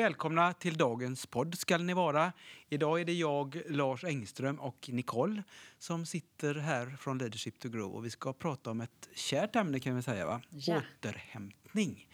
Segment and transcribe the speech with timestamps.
[0.00, 2.32] Välkomna till dagens podd ska ni vara.
[2.68, 5.42] Idag är det jag, Lars Engström och Nicole
[5.78, 9.80] som sitter här från Leadership to Grow och vi ska prata om ett kärt ämne
[9.80, 10.40] kan vi säga, va?
[10.50, 10.82] Ja.
[10.98, 12.08] Återhämtning.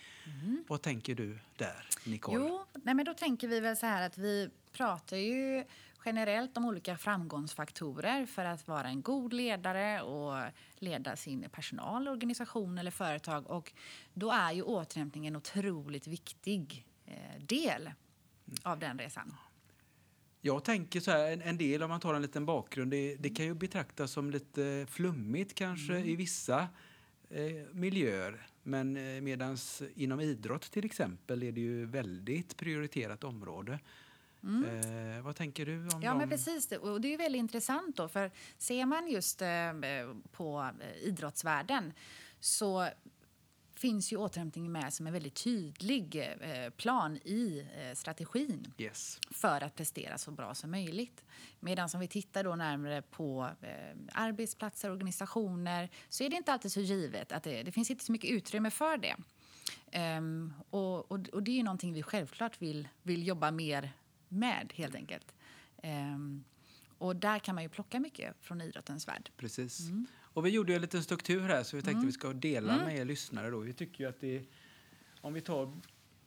[0.69, 2.49] Vad tänker du där, Nicole?
[2.49, 5.65] Jo, nej men då tänker vi väl så här att vi pratar ju
[6.05, 12.79] generellt om olika framgångsfaktorer för att vara en god ledare och leda sin personal, organisation
[12.79, 13.51] eller företag.
[13.51, 13.73] Och
[14.15, 16.87] då är ju återhämtning en otroligt viktig
[17.41, 17.91] del
[18.62, 19.34] av den resan.
[20.41, 23.30] Jag tänker så här, en, en del om man tar en liten bakgrund, det, det
[23.30, 26.69] kan ju betraktas som lite flummigt kanske i vissa
[27.30, 28.46] eh, miljöer.
[28.63, 33.79] Men eh, medans inom idrott till exempel är det ju väldigt prioriterat område.
[34.43, 36.18] Eh, vad tänker du om Ja, dem?
[36.18, 36.66] men precis.
[36.66, 36.79] det.
[36.79, 39.48] Och det är ju väldigt intressant då, för ser man just eh,
[40.32, 41.93] på eh, idrottsvärlden
[42.41, 42.88] så
[43.79, 49.19] finns ju återhämtning med som en väldigt tydlig eh, plan i eh, strategin Yes.
[49.30, 51.24] för att prestera så bra som möjligt.
[51.60, 56.52] Medan om vi tittar då närmare på eh, arbetsplatser och organisationer så är det inte
[56.52, 59.16] alltid så givet att det, det finns inte så mycket utrymme för det.
[59.93, 63.93] Ehm, och, och, och det är ju någonting vi självklart vill, vill jobba mer
[64.28, 65.34] med helt enkelt.
[65.82, 66.44] Ehm,
[66.99, 69.31] och där kan man ju plocka mycket från idrottens värld.
[69.37, 69.81] Precis.
[69.81, 70.06] Mm.
[70.37, 73.04] Och vi gjorde en liten struktur här så vi tänkte vi ska dela med er
[73.04, 73.59] lyssnare då.
[73.59, 74.42] Vi tycker att det
[75.20, 75.72] om vi tar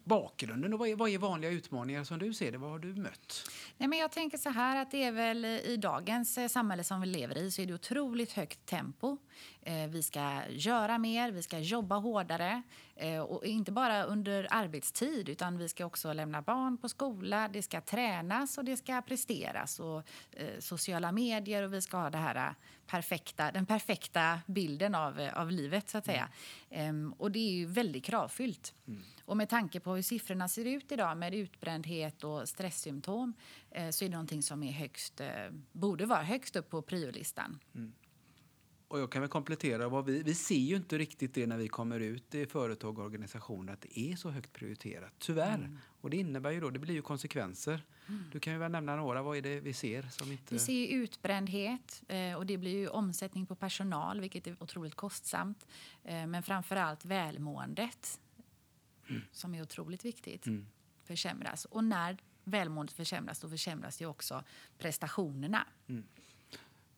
[0.03, 2.57] bakgrunden, och vad är, vad är vanliga utmaningar som du ser det?
[2.57, 3.48] Vad har du mött?
[3.81, 7.01] Nej, men jag tänker så här att det är väl i dagens eh, samhälle som
[7.01, 9.17] vi lever i så är det otroligt högt tempo.
[9.61, 12.61] Eh, vi ska göra mer, vi ska jobba hårdare
[12.95, 17.61] eh, och inte bara under arbetstid utan vi ska också lämna barn på skola, det
[17.61, 20.03] ska tränas och det ska presteras och
[20.59, 22.55] sociala medier och vi ska ha det här
[22.87, 26.29] perfekta, den perfekta bilden av, av livet så att säga.
[26.69, 28.73] Ehm, och det är ju väldigt kravfyllt.
[29.29, 33.33] Och med tanke på hur siffrorna ser ut idag med utbrändhet och stresssymptom
[33.71, 35.27] eh, så är det någonting som är högst, eh,
[35.71, 37.59] borde vara högst upp på priolistan.
[38.87, 41.67] Och jag kan väl komplettera, vad vi, vi ser ju inte riktigt det när vi
[41.67, 45.55] kommer ut i företag och organisationer att det är så högt prioriterat, tyvärr.
[45.55, 45.77] Mm.
[46.01, 47.85] Och det innebär ju då, det blir ju konsekvenser.
[48.31, 50.53] Du kan ju väl nämna några, vad är det vi ser som inte...
[50.53, 55.67] Vi ser utbrändhet eh, och det blir ju omsättning på personal vilket är otroligt kostsamt.
[56.03, 58.19] Eh, Men framför allt välmåendet
[59.31, 60.45] som är otroligt viktigt
[61.09, 61.65] försämras.
[61.65, 64.43] Och när välmåendet försämras då försämras ju också
[64.77, 65.67] prestationerna.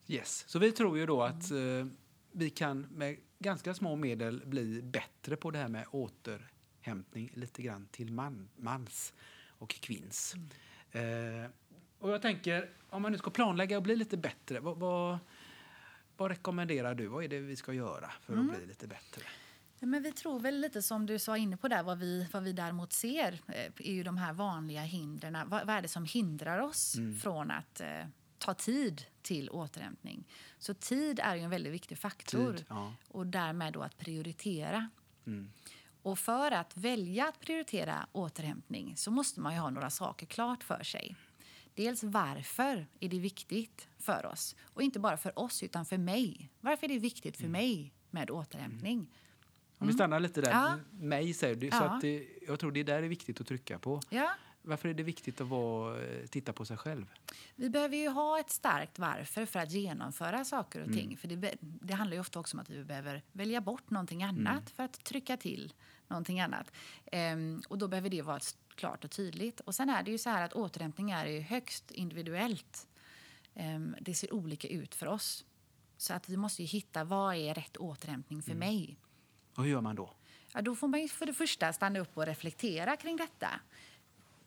[0.07, 0.45] Yes.
[0.47, 1.87] Så vi tror ju då att eh,
[2.31, 7.87] vi kan med ganska små medel bli bättre på det här med återhämtning lite grann
[7.91, 9.13] till man, mans
[9.47, 10.35] och kvinns.
[10.91, 11.51] Eh,
[11.99, 15.17] och jag tänker, om man nu ska planlägga och bli lite bättre, vad, vad,
[16.17, 17.07] vad rekommenderar du?
[17.07, 19.21] Vad är det vi ska göra för att bli lite bättre?
[19.83, 22.53] Men vi tror väl lite som du sa inne på där, vad vi, vad vi
[22.53, 25.49] däremot ser eh, är ju de här vanliga hindren.
[25.49, 28.05] Vad, vad är det som hindrar oss från att eh,
[28.37, 30.27] ta tid till återhämtning?
[30.57, 32.93] Så tid är ju en väldigt viktig faktor Tid, ja.
[33.07, 34.89] och därmed då att prioritera.
[36.01, 40.63] Och för att välja att prioritera återhämtning så måste man ju ha några saker klart
[40.63, 41.15] för sig.
[41.73, 44.55] Dels varför är det viktigt för oss?
[44.61, 46.49] Och inte bara för oss, utan för mig.
[46.59, 49.07] Varför är det viktigt för mig med återhämtning?
[49.81, 50.77] Om vi stannar lite där, Ja.
[50.91, 54.01] mig säger du, så att det, jag tror det där är viktigt att trycka på.
[54.09, 54.31] Ja,
[54.63, 57.05] Varför är det viktigt att vara, eh, titta på sig själv?
[57.55, 61.17] Vi behöver ju ha ett starkt varför för att genomföra saker och ting.
[61.17, 64.69] För det, det handlar ju ofta också om att vi behöver välja bort någonting annat
[64.69, 65.73] för att trycka till
[66.07, 66.71] någonting annat.
[67.11, 68.39] Ehm, och då behöver det vara
[68.75, 69.59] klart och tydligt.
[69.59, 72.87] Och sen är det ju så här att återhämtning är ju högst individuellt.
[73.55, 75.45] Ehm, det ser olika ut för oss.
[75.97, 78.97] Så att vi måste ju hitta vad är rätt återhämtning för mig.
[79.55, 80.13] Och hur gör man då?
[80.53, 83.49] Ja, då får man för det första stanna upp och reflektera kring detta.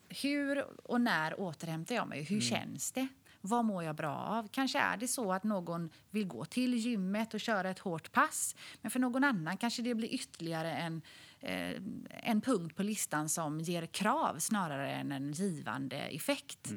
[0.09, 2.23] Hur och när återhämtar jag mig?
[2.23, 3.09] Hur känns det?
[3.41, 4.49] Vad mår jag bra av?
[4.49, 8.56] Kanske är det så att någon vill gå till gymmet och köra ett hårt pass.
[8.81, 11.03] Men för någon annan kanske det blir ytterligare en,
[11.41, 16.73] eh, en punkt på listan som ger krav snarare än en givande effekt.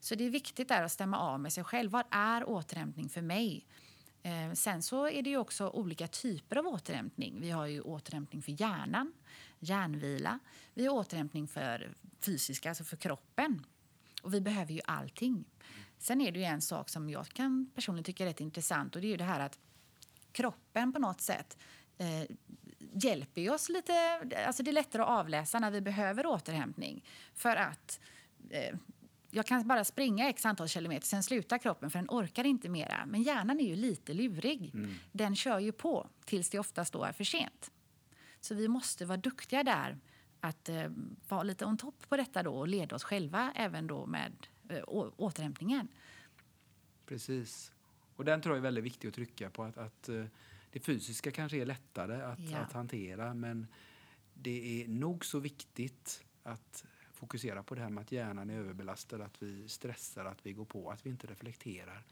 [0.00, 1.90] Så det är viktigt där att stämma av med sig själv.
[1.90, 3.66] Vad är återhämtning för mig?
[4.28, 7.40] Eh, sen så är det ju också olika typer av återhämtning.
[7.40, 9.12] Vi har ju återhämtning för hjärnan,
[9.58, 10.38] hjärnvila.
[10.74, 13.66] Vi har återhämtning för fysiska, alltså för kroppen.
[14.22, 15.44] Och vi behöver ju allting.
[15.98, 19.02] Sen är det ju en sak som jag kan personligen tycka är rätt intressant och
[19.02, 19.58] det är ju det här att
[20.32, 21.58] kroppen på något sätt
[21.98, 22.36] eh,
[22.92, 24.20] hjälper oss lite.
[24.46, 27.04] Alltså det är lättare att avläsa när vi behöver återhämtning.
[27.34, 28.00] För att
[28.50, 28.76] eh,
[29.38, 33.06] jag kan bara springa x antal kilometer, sen slutar kroppen för den orkar inte mera.
[33.06, 34.70] Men hjärnan är ju lite lurig.
[34.74, 34.94] Mm.
[35.12, 37.70] Den kör ju på tills det oftast då är för sent.
[38.40, 39.98] Så vi måste vara duktiga där
[40.40, 40.90] att eh,
[41.28, 44.32] vara lite on top på detta då och leda oss själva även då med
[44.68, 44.82] eh,
[45.16, 45.88] återhämtningen.
[47.06, 47.72] Precis.
[48.16, 49.62] Och den tror jag är väldigt viktig att trycka på.
[49.62, 50.24] Att, att eh,
[50.70, 52.58] det fysiska kanske är lättare att, ja.
[52.58, 53.66] att hantera men
[54.34, 56.84] det är nog så viktigt att
[57.18, 60.64] fokusera på det här med att hjärnan är överbelastad, att vi stressar, att vi går
[60.64, 62.04] på, att vi inte reflekterar.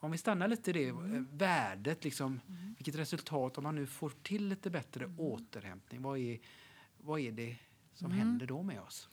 [0.00, 1.14] Om vi stannar lite i det mm.
[1.14, 2.74] Eh, värdet, liksom, mm.
[2.78, 5.20] vilket resultat, om man nu får till lite bättre mm.
[5.20, 6.38] återhämtning, vad är,
[6.98, 7.56] vad är det
[7.94, 8.18] som mm.
[8.18, 9.08] händer då med oss?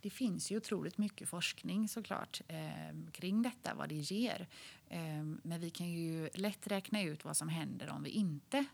[0.00, 4.46] Det finns ju otroligt mycket forskning såklart eh, kring detta, vad det ger.
[4.88, 8.64] Eh, men vi kan ju lätt räkna ut vad som händer om vi inte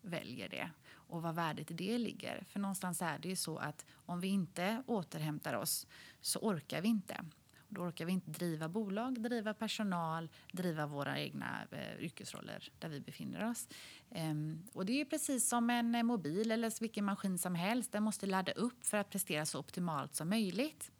[0.00, 0.70] väljer det
[1.12, 2.44] och vad värdet i det ligger.
[2.48, 5.86] För någonstans är det ju så att om vi inte återhämtar oss
[6.20, 7.24] så orkar vi inte.
[7.68, 13.00] Då orkar vi inte driva bolag, driva personal, driva våra egna eh, yrkesroller där vi
[13.00, 13.68] befinner oss.
[14.10, 17.92] Ehm, och det är precis som en eh, mobil eller vilken maskin som helst.
[17.92, 20.90] Den måste ladda upp för att prestera så optimalt som möjligt.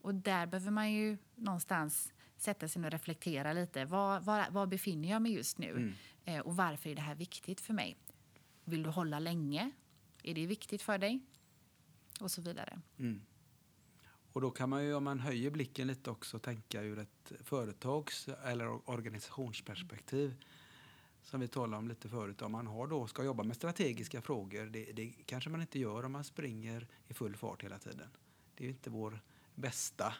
[0.00, 3.84] Och där behöver man ju någonstans sätta sig och reflektera lite.
[3.84, 5.70] Var, var, var befinner jag mig just nu?
[5.70, 5.94] Mm.
[6.24, 7.96] Eh, och varför är det här viktigt för mig?
[8.64, 9.70] Vill du hålla länge?
[10.22, 11.20] Är det viktigt för dig?
[12.20, 12.80] Och så vidare.
[12.98, 13.22] Mm.
[14.32, 18.28] Och då kan man ju, om man höjer blicken lite också, tänka ur ett företags
[18.28, 20.44] eller organisationsperspektiv.
[21.22, 22.42] Som vi talade om lite förut.
[22.42, 26.04] Om man har då, ska jobba med strategiska frågor, det, det kanske man inte gör
[26.04, 28.08] om man springer i full fart hela tiden.
[28.54, 29.20] Det är ju inte vår
[29.54, 30.14] bästa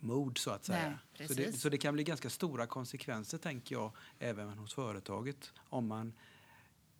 [0.00, 0.98] mod så att säga.
[1.18, 5.52] Nej, så, det, så det kan bli ganska stora konsekvenser tänker jag även hos företaget
[5.56, 6.12] om man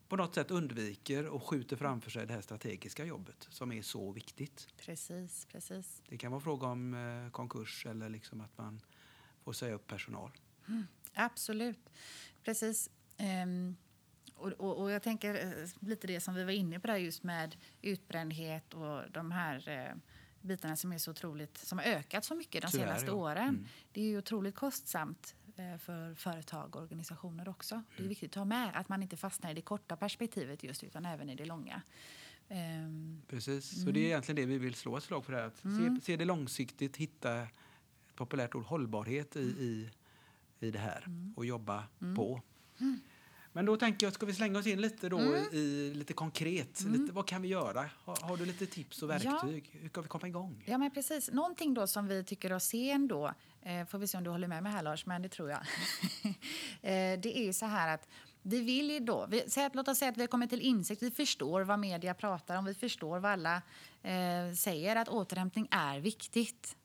[0.09, 4.13] på något sätt undviker och skjuter framför sig det här strategiska jobbet som är så
[4.13, 4.69] viktigt.
[4.77, 6.03] Precis, precis.
[6.09, 8.81] Det kan vara fråga om eh, konkurs eller liksom att man
[9.45, 10.31] får säga upp personal.
[10.69, 11.91] Mm, absolut,
[12.45, 12.91] precis.
[13.45, 13.77] Um,
[14.35, 17.23] och, och, och, jag tänker eh, lite det som vi var inne på där just
[17.23, 19.97] med utbrändhet och de här eh,
[20.41, 23.13] bitarna som är så otroligt, som har ökat så mycket de Tyvärr, senaste ja.
[23.13, 23.49] åren.
[23.49, 23.67] Mm.
[23.93, 25.35] Det är ju otroligt kostsamt
[25.79, 27.75] för företag och organisationer också.
[27.75, 28.09] Det är mm.
[28.09, 31.31] viktigt att ha med att man inte fastnar i det korta perspektivet just utan även
[31.31, 31.83] i det långa.
[32.49, 33.95] Um, Precis, så mm.
[33.95, 35.33] det är egentligen det vi vill slå ett slag för.
[35.33, 35.97] Att mm.
[35.97, 37.49] se, se det långsiktigt, hitta ett
[38.15, 39.91] populärt ord, hållbarhet i, i,
[40.61, 41.35] i det här mm.
[41.37, 42.17] och jobba mm.
[42.17, 42.43] på.
[43.57, 45.45] Men då tänker jag, ska vi slänga oss in lite då mm.
[45.53, 46.81] i lite konkret?
[46.81, 47.01] Mm.
[47.01, 47.85] Lite, vad kan vi göra?
[48.05, 49.71] Har, har, du lite tips och verktyg?
[49.73, 49.79] Ja.
[49.81, 50.65] Hur kan vi komma igång?
[50.67, 51.31] Ja, men precis.
[51.31, 53.33] Någonting då som vi tycker oss se ändå,
[53.63, 55.59] eh, får vi se om du håller med mig här Lars, men det tror jag.
[56.83, 58.09] eh, det är ju så här att
[58.43, 60.61] vi vill ju då, vi, säg att, låt oss säga att vi har kommit till
[60.61, 63.63] insikt, vi förstår vad media pratar om, vi förstår vad alla
[64.03, 66.77] eh, säger, att återhämtning är viktigt.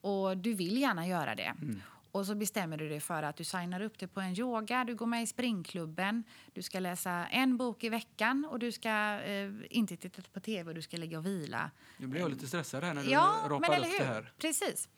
[0.00, 1.54] Och du vill gärna göra det.
[1.62, 1.82] Mm.
[2.12, 4.94] Och så bestämmer du dig för att du signar upp dig på en yoga, du
[4.94, 9.50] går med i springklubben, du ska läsa en bok i veckan och du ska eh,
[9.70, 11.70] inte titta på tv och du ska ligga och vila.
[11.96, 13.98] Nu blir jag lite stressad här när du ja, rapar upp hur?
[13.98, 14.32] det här.
[14.38, 14.88] Precis.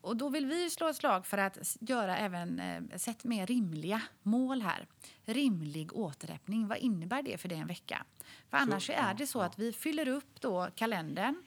[0.00, 4.02] Och då vill vi slå ett slag för att göra även eh, sätt mer rimliga
[4.22, 4.86] mål här.
[5.24, 8.04] Rimlig återhämtning, vad innebär det för dig en vecka?
[8.50, 9.44] För annars så, är det så ja.
[9.44, 11.42] att vi fyller upp då kalendern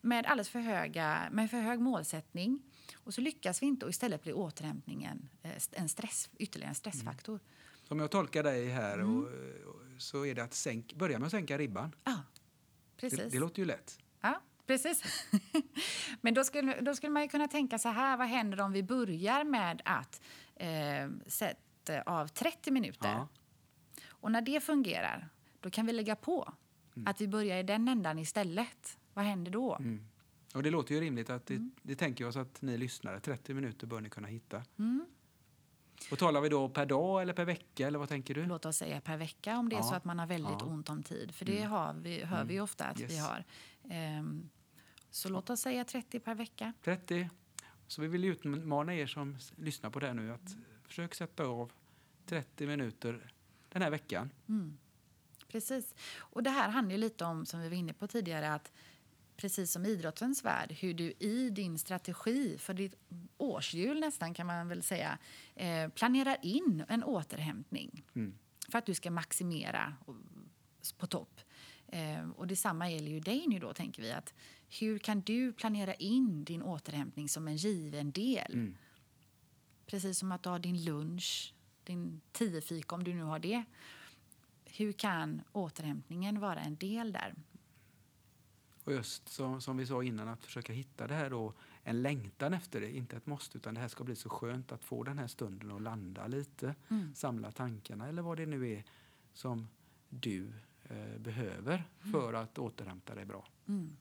[0.00, 2.62] med alldeles för, höga, med för hög målsättning
[2.94, 7.34] och så lyckas vi inte och istället blir återhämtningen eh, en stress, ytterligare en stressfaktor.
[7.34, 7.46] Mm.
[7.84, 9.18] Som jag tolkar dig här mm.
[9.18, 9.28] och,
[9.98, 11.94] så är det att sänk, börja med att sänka ribban.
[12.04, 12.22] Ja,
[12.96, 13.18] precis.
[13.18, 13.98] Det, det låter ju lätt.
[14.20, 15.02] Ja, precis.
[16.20, 19.44] Men då skulle, då skulle man kunna tänka så här, vad händer om vi börjar
[19.44, 20.20] med att
[20.56, 20.68] eh,
[21.26, 23.08] sätta av 30 minuter?
[23.08, 23.28] Ja.
[24.08, 25.28] Och när det fungerar,
[25.60, 26.52] då kan vi lägga på
[26.96, 27.06] mm.
[27.06, 28.98] att vi börjar i den ändan istället.
[29.14, 29.76] Vad händer då?
[29.76, 30.04] Mm.
[30.54, 31.72] Och det låter ju rimligt att det, mm.
[31.82, 34.62] det tänker jag oss att ni lyssnare, 30 minuter bör ni kunna hitta.
[34.78, 35.06] Mm.
[36.10, 38.46] Och talar vi då per dag eller per vecka eller vad tänker du?
[38.46, 39.80] Låt oss säga per vecka om det ja.
[39.80, 40.66] är så att man har väldigt ja.
[40.66, 41.34] ont om tid.
[41.34, 41.70] För det mm.
[41.70, 42.64] har vi, hör vi mm.
[42.64, 43.12] ofta att yes.
[43.12, 43.44] vi har.
[44.18, 44.50] Um,
[45.10, 46.72] så låt oss säga 30 per vecka.
[46.82, 47.30] 30.
[47.86, 51.72] Så vi vill utmana er som lyssnar på det här nu att försök sätta av
[52.26, 53.32] 30 minuter
[53.68, 54.30] den här veckan.
[54.48, 54.78] Mm.
[55.48, 55.94] Precis.
[56.16, 58.72] Och det här handlar lite om, som vi var inne på tidigare, att
[59.40, 62.94] precis som idrottens värld, hur du i din strategi för ditt
[63.38, 65.18] årshjul nästan kan man väl säga,
[65.54, 68.34] eh, planerar in en återhämtning mm.
[68.68, 69.94] för att du ska maximera
[70.98, 71.40] på topp.
[71.88, 74.12] Eh, och detsamma gäller ju dig nu då, tänker vi.
[74.12, 74.34] att
[74.80, 78.52] Hur kan du planera in din återhämtning som en given del?
[78.52, 78.76] Mm.
[79.86, 81.54] Precis som att du har din lunch
[81.84, 83.64] din tiofika om du nu har det.
[84.64, 87.34] Hur kan återhämtningen vara en del där?
[88.84, 92.54] Och just som, som vi sa innan, att försöka hitta det här då, en längtan
[92.54, 95.18] efter det, inte ett måste, utan det här ska bli så skönt att få den
[95.18, 97.14] här stunden att landa lite, Mm.
[97.14, 98.84] samla tankarna eller vad det nu är
[99.32, 99.68] som
[100.08, 100.52] du
[100.84, 103.46] eh, behöver för att återhämta dig bra.
[103.68, 103.96] Mm.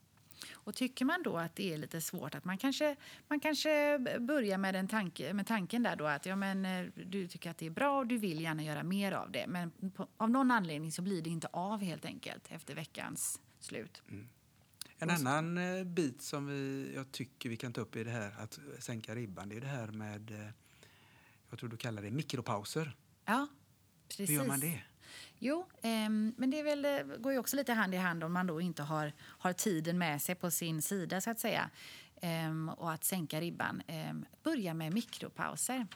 [0.53, 2.95] Och tycker man då att det är lite svårt att man kanske,
[3.27, 7.27] man kanske börjar med, en tanke, med tanken där då att ja, men, eh, du
[7.27, 9.45] tycker att det är bra och du vill gärna göra mer av det.
[9.47, 14.01] Men på, av någon anledning så blir det inte av helt enkelt efter veckans slut.
[14.99, 18.35] En annan eh, bit som vi, jag tycker vi kan ta upp i det här
[18.39, 20.47] att sänka ribban, det är det här med, eh,
[21.49, 22.95] jag tror du kallar det mikropauser.
[23.25, 23.47] Ja,
[24.07, 24.29] precis.
[24.29, 24.81] Hur gör man det?
[25.39, 28.47] Jo, ehm, men det väl, det går ju också lite hand i hand om man
[28.47, 31.69] då inte har, har tiden med sig på sin sida så att säga.
[32.21, 33.81] Ehm, och att sänka ribban.
[33.87, 35.87] Ehm, börja med mikropauser.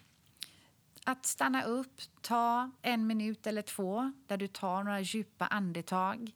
[1.05, 6.31] Att stanna upp, ta en minut eller två där du tar några djupa andetag.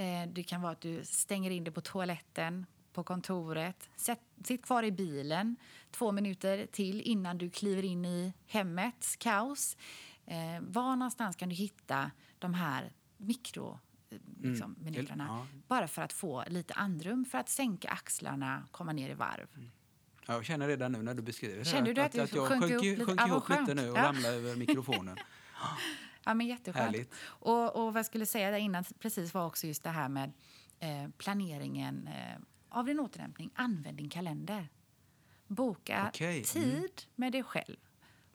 [0.00, 3.88] Eh, det kan vara att du stänger in dig på toaletten, på kontoret.
[3.96, 5.56] Sätt, sitt kvar i bilen
[5.90, 9.76] två minuter till innan du kliver in i hemmets kaos.
[10.26, 13.78] Eh, var någonstans kan du hitta de här mikro
[14.10, 14.84] eh, liksom, Mm.
[14.84, 15.26] minuterna?
[15.28, 15.46] Ja.
[15.68, 19.48] Bara för att få lite andrum, för att sänka axlarna, komma ner i varv.
[20.26, 22.72] Ja, jag känner redan nu när du beskriver här du att du jag sjönk sjönk,
[22.72, 23.04] ihop lite?
[23.04, 24.02] sjönk ihop lite nu och Ja.
[24.02, 25.16] ramlade över mikrofonen.
[26.24, 26.84] Ja, men jätteskönt.
[26.84, 27.14] Härligt.
[27.22, 30.32] Och, och vad jag skulle säga där innan precis var också just det här med
[30.78, 33.50] eh, planeringen eh, av din återhämtning.
[33.54, 34.68] Använd din kalender.
[35.46, 36.70] Boka Okej, mm.
[36.72, 37.76] tid med dig själv.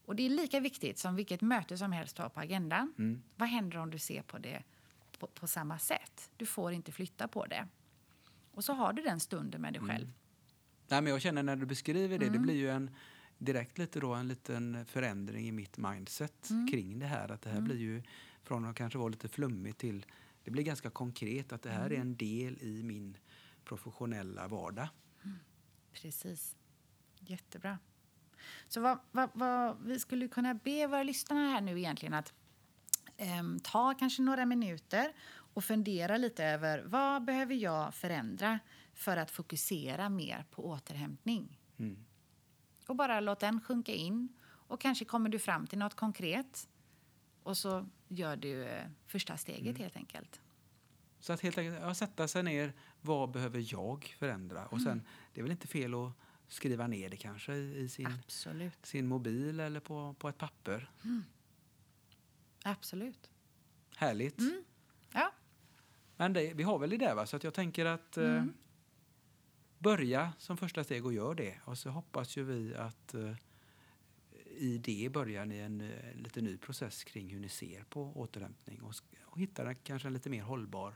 [0.06, 2.94] Och det är lika viktigt som vilket möte som helst har på agendan.
[2.98, 3.22] Mm.
[3.36, 4.64] Vad händer om du ser på det
[5.20, 6.32] på, på samma sätt?
[6.38, 7.68] Du får inte flytta på det.
[8.52, 9.90] Och så har du den stunden med dig Mm.
[9.96, 10.12] själv.
[10.88, 12.42] Nej, men jag känner när du beskriver det, det Mm.
[12.42, 12.96] blir ju en
[13.38, 16.68] direkt lite då en liten förändring i mitt mindset Mm.
[16.68, 17.32] kring det här.
[17.32, 18.04] Att det här blir ju
[18.44, 20.06] från att kanske vara lite flummigt till
[20.44, 21.98] det blir ganska konkret att det här Mm.
[21.98, 23.18] är en del i min
[23.64, 24.88] professionella vardag.
[25.94, 26.56] Precis.
[27.20, 27.80] Jättebra.
[28.68, 32.34] Så vad, vad, vad vi skulle kunna be våra lyssnare här nu egentligen att
[33.18, 35.14] ehm, ta kanske några minuter
[35.54, 38.60] och fundera lite över vad behöver jag förändra
[38.94, 41.60] för att fokusera mer på återhämtning.
[41.78, 42.06] Mm.
[42.88, 46.70] Och bara låt den sjunka in och kanske kommer du fram till något konkret
[47.44, 50.42] och så gör du eh, första steget helt enkelt.
[51.20, 54.66] Så att helt enkelt ja, sätta sig ner, vad behöver jag förändra?
[54.66, 55.02] Och sen,
[55.34, 56.12] det är väl inte fel att
[56.48, 58.86] skriva ner det kanske i, sin, Absolut.
[58.86, 60.90] sin mobil eller på, på ett papper.
[62.64, 63.30] Absolut.
[63.96, 64.40] Härligt.
[65.14, 65.32] Ja.
[66.18, 67.26] Men det, vi har väl det där va?
[67.26, 68.54] Så att jag tänker att eh, Mm.
[69.86, 71.56] Börja som första steg och gör det.
[71.66, 73.36] Och så hoppas ju vi att eh,
[74.58, 78.82] i det börjar ni en eh, lite ny process kring hur ni ser på återhämtning
[78.82, 80.96] och, och hittar en- kanske en lite mer hållbar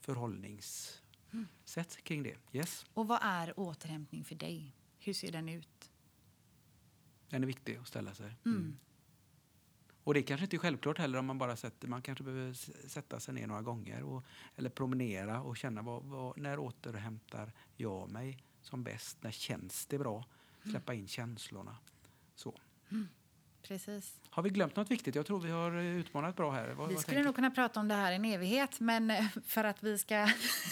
[0.00, 2.36] förhållningssätt kring det.
[2.52, 4.76] Yes, Och vad är återhämtning för dig?
[4.98, 5.90] Hur ser den ut?
[7.30, 8.34] den är viktig att ställa sig.
[8.44, 8.76] Mm.
[10.10, 12.52] Och det kanske inte är självklart heller om man bara sätter, man kanske behöver
[12.88, 14.24] sätta sig ner några gånger och,
[14.56, 19.22] eller promenera och känna vad, vad, när återhämtar jag mig som bäst?
[19.22, 20.24] När känns det bra?
[20.70, 21.76] Släppa in känslorna.
[22.34, 22.58] Så.
[23.62, 24.20] Precis.
[24.30, 25.14] Har vi glömt något viktigt?
[25.14, 26.68] Jag tror vi har eh, utmanat bra här.
[26.68, 29.24] Vad, Vi vad skulle tänker- nog kunna prata om det här en evighet, men eh,
[29.46, 30.28] för att vi ska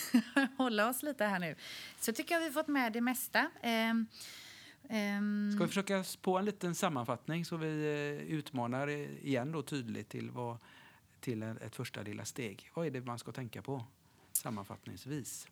[0.57, 1.57] hålla oss lite här nu
[2.01, 3.51] så tycker jag vi fått med det mesta.
[4.89, 9.63] Ehm, Ska vi försöka på en liten sammanfattning så vi eh, utmanar eh, igen då
[9.63, 10.59] tydligt till, vad,
[11.21, 12.71] till ett första lilla steg.
[12.75, 13.85] Vad är det man ska tänka på
[14.33, 15.49] sammanfattningsvis?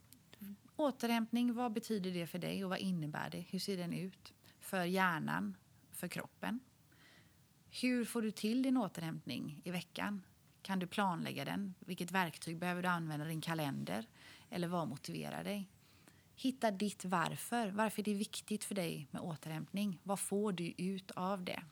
[0.76, 3.40] Återhämtning, vad betyder det för dig och vad innebär det?
[3.40, 5.56] Hur ser den ut för hjärnan,
[5.92, 6.60] för kroppen?
[7.70, 10.22] Hur får du till din återhämtning i veckan?
[10.62, 11.74] Kan du planlägga den?
[11.78, 13.26] Vilket verktyg behöver du använda?
[13.26, 14.06] Din kalender?
[14.50, 15.70] Eller vad motiverar dig?
[16.38, 17.70] Hitta ditt varför.
[17.70, 20.00] Varför är det viktigt för dig med återhämtning?
[20.02, 21.62] Vad får du ut av det?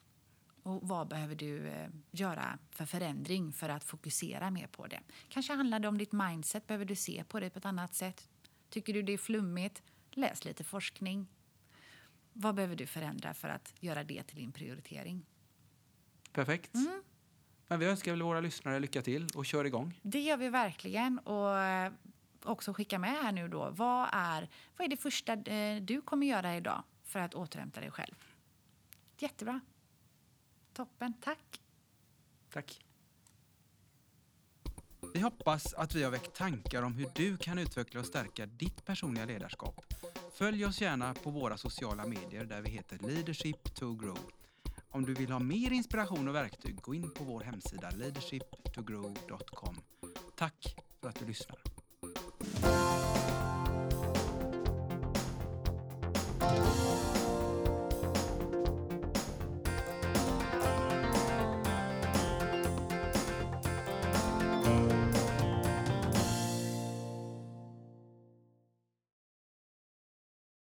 [0.63, 5.01] Och vad behöver du eh, göra för förändring för att fokusera mer på det?
[5.29, 6.67] Kanske handlar det om ditt mindset.
[6.67, 8.29] Behöver du se på det på ett annat sätt?
[8.69, 9.83] Tycker du det är flummigt?
[10.11, 11.27] Läs lite forskning.
[12.33, 15.27] Vad behöver du förändra för att göra det till din prioritering?
[16.33, 16.75] Perfekt.
[16.75, 17.03] Mm.
[17.69, 20.01] Men vi önskar väl våra lyssnare lycka till och kör igång.
[20.03, 21.19] Det gör vi verkligen.
[21.19, 21.93] Och eh,
[22.45, 23.71] också skicka med här nu då.
[23.71, 27.91] Vad är, vad är det första eh, du kommer göra idag för att återhämta dig
[27.91, 28.15] själv?
[29.19, 29.61] Jättebra.
[30.73, 31.15] Toppen.
[31.21, 31.61] Tack.
[32.53, 32.81] Tack.
[35.15, 38.85] Vi hoppas att vi har väckt tankar om hur du kan utveckla och stärka ditt
[38.85, 39.85] personliga ledarskap.
[40.33, 44.19] Följ oss gärna på våra sociala medier där vi heter Leadership to Grow.
[44.91, 49.77] Om du vill ha mer inspiration och verktyg, gå in på vår hemsida leadershiptogrow.com.
[50.37, 51.74] Tack för att du lyssnar.
[56.57, 56.94] Bye.